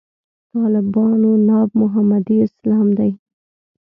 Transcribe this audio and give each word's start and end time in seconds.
طالبانو 0.53 1.31
ناب 1.47 1.69
محمدي 1.81 2.35
اسلام 2.47 2.87
دی. 2.97 3.11